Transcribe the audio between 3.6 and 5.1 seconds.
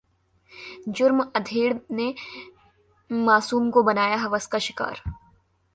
को बनाया हवस का शिकार